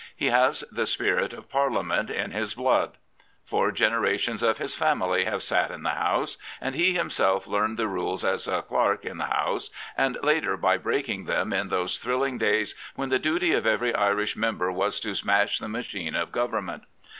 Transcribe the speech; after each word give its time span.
He 0.15 0.31
has 0.31 0.63
the 0.71 0.87
spirit 0.87 1.31
of 1.31 1.47
Parliament 1.47 2.09
in 2.09 2.31
his 2.31 2.55
blood. 2.55 2.97
Four 3.45 3.71
generations 3.71 4.41
of 4.41 4.57
his 4.57 4.73
family 4.73 5.25
have 5.25 5.43
sat 5.43 5.69
in 5.69 5.83
the 5.83 5.91
House, 5.91 6.37
and 6.59 6.73
he 6.73 6.95
himself 6.95 7.45
learned 7.45 7.77
the 7.77 7.87
rules 7.87 8.25
as 8.25 8.47
a 8.47 8.63
clerk 8.63 9.05
in 9.05 9.19
the 9.19 9.25
House, 9.27 9.69
and 9.95 10.17
later 10.23 10.57
by 10.57 10.77
breaking 10.79 11.25
them 11.25 11.53
in 11.53 11.69
those 11.69 11.99
thrill 11.99 12.23
ing 12.23 12.39
days 12.39 12.73
when 12.95 13.09
the 13.09 13.19
duty 13.19 13.53
of 13.53 13.67
every 13.67 13.93
Irish 13.93 14.35
member 14.35 14.71
was 14.71 14.99
to 15.01 15.13
smash 15.13 15.59
the 15.59 15.69
machine 15.69 16.15
of 16.15 16.31
government. 16.31 16.81